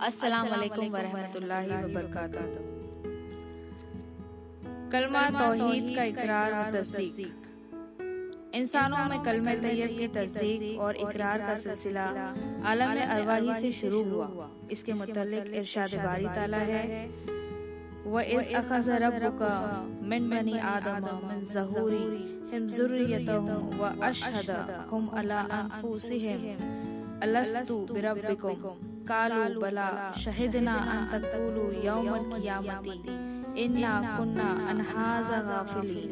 [0.00, 0.46] अस्सलाम
[0.92, 2.64] वरहमतुल्लाहि वबरकातुहू
[4.92, 7.34] कलमा तौहीद का इकरार और तस्दीक।
[8.54, 12.04] इंसानों में कलम तैयब की तस्दीक और इकरार का सिलसिला
[12.64, 14.28] आलम अरवाही से शुरू हुआ।
[14.70, 16.82] इसके मुतलिक इरशाद बारी ताला है।
[18.06, 19.54] व इस अखज़ रब्बुका
[20.10, 22.04] मिन बनी आदम मिन ज़हूरी।
[22.52, 26.40] हिम ज़ुर्रियतहुम व अशहदहुम अला अनफुसिहिम
[27.22, 28.56] अलस्तु बिरब्बिकुम।
[29.10, 29.88] कालू बला
[30.22, 33.14] शहिदना अन तकूलू यौमल कियामती
[33.64, 36.06] इन्ना कुन्ना अनहाजा गाफिली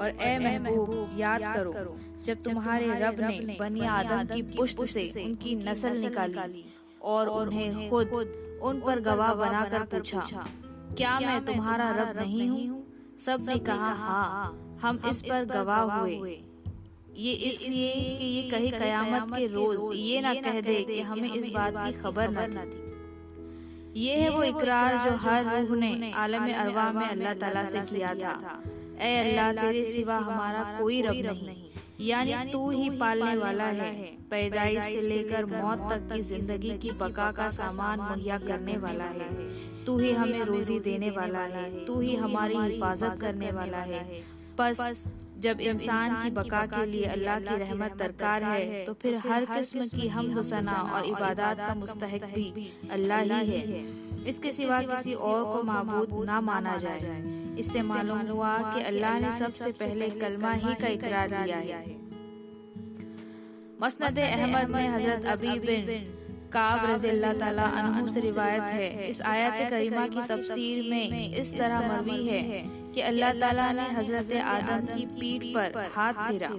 [0.00, 1.96] और ए महबूब याद करो
[2.26, 6.64] जब तुम्हारे रब ने बनी आदम की पुश्त से उनकी नस्ल निकाली
[7.12, 8.12] और उन्हें खुद
[8.62, 10.44] उन पर गवाह बनाकर पूछा
[10.96, 12.84] क्या मैं तुम्हारा रब नहीं हूँ
[13.20, 14.46] सबने कहा हाँ
[14.82, 16.36] हम इस पर गवाह हुए
[17.18, 21.46] ये इसलिए कि ये कहीं कयामत के रोज ये ना कह दे कि हमें इस
[21.52, 22.84] बात की खबर न थी
[23.96, 28.14] ये है वो इकरार जो हर रूह ने आलम अरवा में अल्लाह ताला से किया
[28.14, 28.32] था।
[29.00, 31.64] ए अल्लाह तेरे सिवा हमारा कोई रब नहीं।
[32.00, 33.92] यानी तू ही पालने वाला है।
[34.30, 39.28] पैदाइश से लेकर मौत तक की ज़िंदगी की बका का सामान मुहैया करने वाला है।
[39.86, 44.02] तू ही हमें रोजी देने वाला है। तू ही हमारी हिफाजत करने वाला है
[44.60, 45.06] बस
[45.38, 49.86] जब इंसान की बका के लिए अल्लाह की रहमत दरकार है तो फिर हर किस्म
[49.88, 52.46] की हम सना और इबादत का मुस्तक भी
[52.92, 53.84] अल्लाह ही है
[54.26, 57.00] इसके सिवा किसी और को महबूद ना माना जाए।
[57.58, 61.94] इससे मालूम हुआ कि अल्लाह ने सबसे पहले कलमा ही का इकरार दिया है।
[63.82, 65.82] मसनद अहमद में हज़रत अबी बिन
[66.56, 72.20] काब रज़ी अल्लाह से रिवायत है। इस आयत करीमा की तफसीर में इस तरह मरवी
[72.26, 72.62] है
[72.94, 76.50] कि अल्लाह ताला ने हज़रत आदम की पीठ पर हाथ फेरा।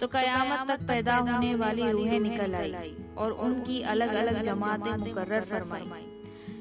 [0.00, 5.40] तो कयामत तक पैदा होने वाली रूहें निकल आई और उनकी अलग अलग जमातें मुकर्र
[5.50, 5.86] फरमाई।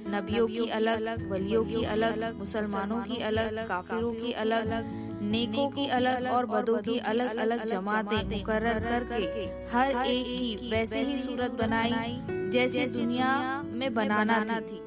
[0.10, 4.68] नबियों की अलग अलग वलियों की अलग अलग मुसलमानों की अलग अलग काफिरों की अलग
[4.68, 10.70] अलग। नेकों की अलग और बदों की अलग अलग जमातें मुकर्र करके हर एक की
[10.72, 13.30] वैसे ही सूरत बनाई जैसे दुनिया
[13.64, 14.82] में बनाना थी।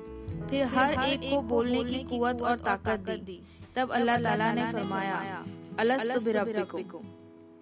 [0.50, 3.40] फिर हर एक को बोलने की कुवत और ताकत दी।
[3.76, 5.44] तब अल्लाह ताला ने फरमाया
[5.80, 6.20] अलस्तु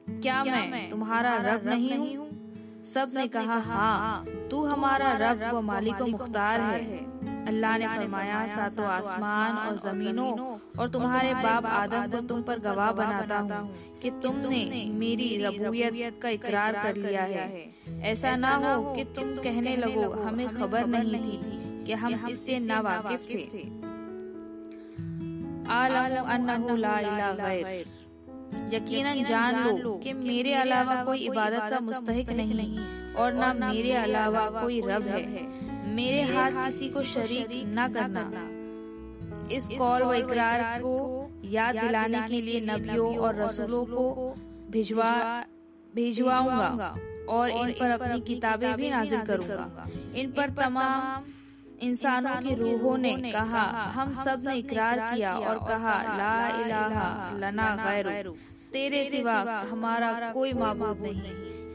[0.09, 2.29] क्या मैं तुम्हारा रब नहीं हूँ?
[2.85, 7.12] सबने कहा हाँ तू हमारा रब व मालिक मुख्तार है।
[7.49, 10.33] अल्लाह ने फरमाया, सातों आसमान और जमीनों
[10.79, 13.63] और तुम्हारे बाप आदम को तुम पर गवाह बनाता हूँ
[14.03, 14.61] कि तुमने
[14.95, 17.47] मेरी रबूयत का इकरार कर लिया है।
[18.13, 22.81] ऐसा ना हो कि तुम कहने लगो, हमें खबर नहीं थी कि हम इससे ना
[22.81, 23.45] वाकिफ थे
[28.73, 32.79] यकीनन जान लो कि मेरे अलावा कोई इबादत का मुस्तहिक नहीं
[33.15, 35.23] और ना मेरे अलावा कोई रब है।
[35.85, 38.25] मेरे हाथ किसी को शरीक न करना।
[39.51, 40.95] इस कौल व इकरार को
[41.45, 44.35] याद दिलाने के लिए नबियों और रसूलों को
[44.71, 45.13] भिजवा
[45.95, 46.95] भिजवाऊँगा
[47.29, 51.25] और इन पर अपनी किताबें भी नाजिल करूँगा। इन पर तमाम
[51.83, 53.63] इंसानों की रूहों ने कहा
[53.95, 57.07] हम सबने इकरार किया और कहा ला इलाहा
[57.39, 58.33] लना गैरु।
[58.73, 59.39] तेरे सिवा
[59.71, 61.23] हमारा कोई माबूद नहीं।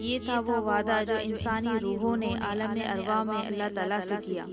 [0.02, 4.46] ये था वो वादा जो इंसानी रूहों ने आलम अरवा में अल्लाह ताला से किया।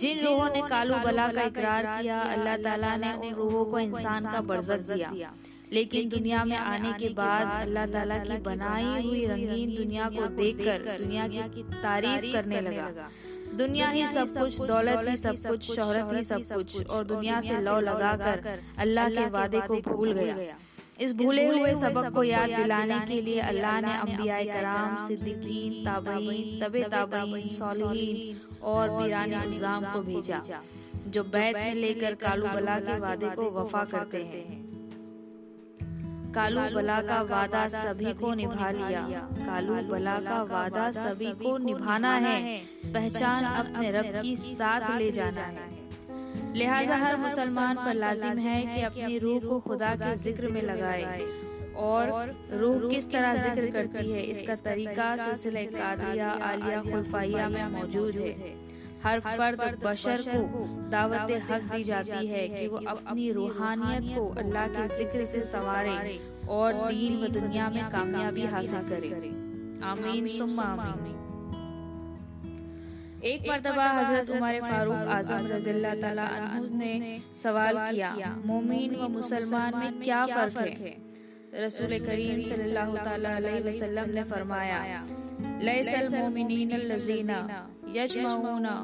[0.00, 4.32] जिन रूहों ने कालू बला का इकरार किया अल्लाह ताला ने उन रूहों को इंसान
[4.32, 5.32] का बरजक दिया।
[5.72, 10.78] लेकिन दुनिया में आने के बाद अल्लाह ताला की बनाई हुई रंगीन दुनिया को देखकर
[10.98, 12.88] दुनिया की तारीफ़ करने लगा।
[13.58, 17.60] दुनिया ही सब कुछ दौलत ही सब कुछ शोहरत ही सब कुछ और दुनिया से
[17.60, 20.34] लौ लगाकर अल्लाह के वादे को भूल गया
[21.00, 26.58] इस भूले हुए सबक को याद दिलाने के लिए अल्लाह ने अम्बिया कराम सिद्दीकीन ताबईन
[26.60, 28.16] तबे ताबईन सौलहीन
[28.64, 30.40] और बीरान निज़ाम को भेजा
[31.08, 34.44] जो बैत में लेकर कालू बला के वादे को वफा करते हैं।
[36.34, 39.02] कालू बला का वादा सभी को निभा लिया।
[39.40, 42.36] कालू बला का वादा सभी को निभाना है।
[42.86, 45.68] पहचान अपने रब की साथ ले जाना है।
[46.56, 51.20] लिहाजा हर मुसलमान पर लाजिम है कि अपनी रूह को खुदा के ज़िक्र में लगाए।
[51.80, 52.10] और
[52.52, 54.22] रूह किस तरह ज़िक्र करती है?
[54.24, 58.34] इसका तरीका सिलसिला कादिया आलिया खुलफाइया में मौजूद है।
[59.04, 64.66] हर फर्द बशर को दावत हक दी जाती है कि वो अपनी रूहानियत को अल्लाह
[64.68, 66.18] के ज़िक्र से सवारे
[66.50, 69.10] और दीन व दुनिया में कामयाबी हासिल करे।
[69.90, 71.16] आमीन सुम्मा आमीन।
[73.22, 75.92] एक मरतबा हज़रत उमर फारूक आज़म रजील्ला
[76.74, 76.92] ने
[77.42, 80.94] सवाल किया मोमिन व मुसलमान में क्या फ़र्क है?
[81.54, 84.80] रसूल करीम सल्लल्लाहु अलैहि वसल्लम ने फरमाया
[85.62, 87.38] लैसल मोमिनीन लजीना
[87.96, 88.74] यजमाऊना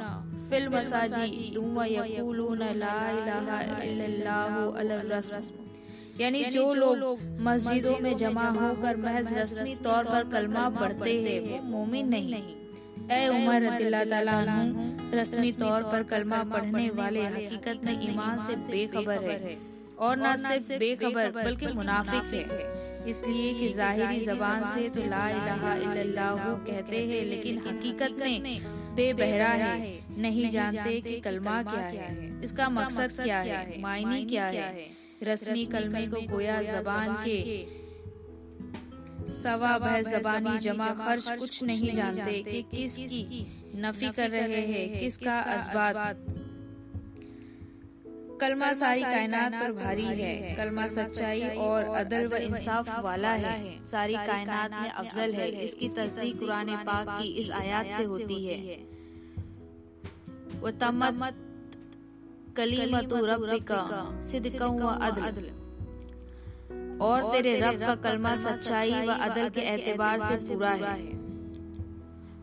[0.50, 5.64] फिल मसाजी व यकूलून ला इलाहा इल्लल्लाहु अला रस्म.
[6.20, 7.18] यानी जो लोग
[7.48, 12.44] मस्जिदों में जमा होकर महज रस्मी तौर पर कलमा पढ़ते हैं वो मोमिन नहीं।
[13.12, 13.62] ए उमर
[15.14, 19.56] रस्मी तौर पर कलमा पढ़ने वाले हकीकत में ईमान से बेखबर है।
[19.98, 22.74] और न सिर्फ़ बेखबर बल्कि मुनाफिक है।
[23.10, 28.60] इसलिए कि जाहिरी जबान से तो ला इलाहा इल्लल्लाहु कहते हैं लेकिन हकीकत में
[28.96, 29.78] बेबहरा है।
[30.18, 33.80] नहीं जानते कि कलमा क्या है। इसका मकसद क्या है?
[33.82, 34.88] मायने क्या है?
[35.22, 37.36] रस्मी कलमे को गोया जबान के
[39.32, 45.40] सवा बह जबानी जमा खर्च कुछ नहीं जानते कि किसकी नफी कर रहे हैं किसका
[45.40, 46.26] असबात
[48.40, 54.14] कलमा सारी कायनात पर भारी है। कलमा सच्चाई और अदल व इंसाफ वाला है। सारी
[54.14, 58.76] कायनात में अफजल है। इसकी तस्दीक कुरान पाक की इस आयात से होती है।
[60.60, 61.34] वो तमत
[62.56, 65.65] कलीमत रब्बिका सिद्का व अदल।
[67.00, 71.14] और तेरे रब का कलमा सच्चाई व अदल के एतबार से पूरा है।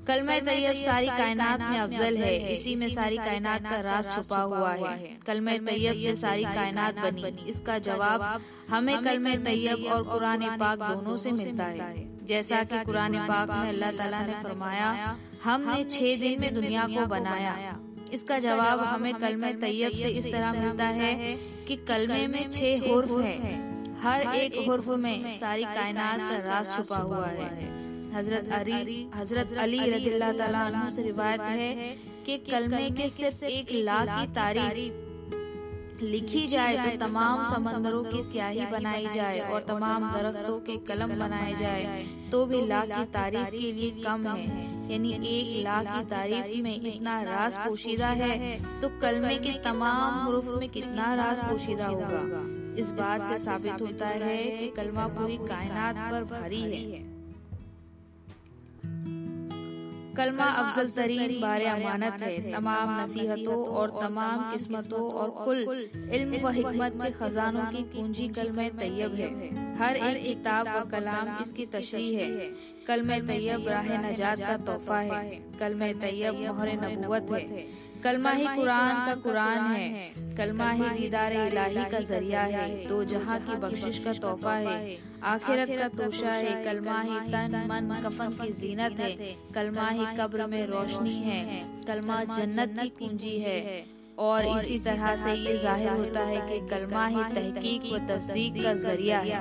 [0.07, 4.73] कलमा तैयब सारी कायनात में अफजल है। इसी में सारी कायनात का राज छुपा हुआ
[4.73, 10.79] है। कलमा तैयब से सारी कायनात बनी। इसका जवाब हमें कलमा तैयब और कुरान पाक
[10.79, 16.19] दोनों से मिलता है। जैसा कि कुरान पाक में अल्लाह ताला ने फरमाया हमने छह
[16.19, 17.79] दिन में दुनिया को बनाया।
[18.13, 21.35] इसका जवाब हमें कलमे तैयब से इस तरह मिलता है
[21.67, 23.72] कि कलमे में छह हुर्फ है
[24.03, 27.71] हर एक हुर्फ में सारी कायनात का राज छुपा हुआ है।
[28.13, 31.69] हज़रत अली हज़रत अली रजील्ला से रिवायत है
[32.25, 35.01] कि कलमे के सिर्फ़ एक लाख की तारीफ़
[36.03, 41.53] लिखी जाए तो तमाम समंदरों की स्याही बनाई जाए और तमाम दरख्तों के कलम बनाए
[41.55, 46.49] जाए। तो भी लाख की तारीफ़ के लिए कम है। यानी एक लाख की तारीफ़
[46.63, 52.23] में इतना राज पोशीदा है। तो कलमे के तमाम हरूफ में कितना राज पोशीदा होगा
[52.79, 57.13] इस बात से साबित होता है कि कलमा पूरी कायनात पर भारी है।
[60.17, 65.57] कलमा अफजल तरीन बार अमानत है। तमाम नसीहतों और तमाम किस्मतों और कुल
[66.11, 69.29] इल्म व हिकमत के खजानों की पूंजी कलम तैयब है।
[69.75, 72.49] हर एक किताब व कलाम इसकी तशरी है?
[72.87, 79.05] कलम तैयब राह नजात का तोहफा है। कलम तैयब मोहर नबूवत है। कलमा ही कुरान
[79.05, 84.13] का कुरान है। कलमा ही दीदार इलाही का ज़रिया है। दो जहाँ की बख्शिश का
[84.13, 89.87] तोहफा है। आखिरत का तोशा है। कलमा ही तन मन कफन की जीनत है। कलमा
[89.89, 93.83] ही कब्र में रोशनी है। कलमा जन्नत की कुंजी है।
[94.19, 98.73] और इसी तरह से ये ज़ाहिर होता है कि कलमा ही तहकीक व तस्दीक का
[98.73, 99.39] ज़रिया है।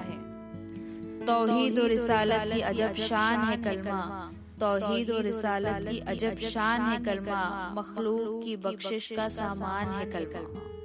[1.26, 4.00] तोहीद और रिसालत की अजब शान है कलमा।
[4.62, 7.40] तोहीद और रिसालत की अजब शान है कलमा
[7.76, 10.80] मखलूक की बख्शिश का सामान है कलमा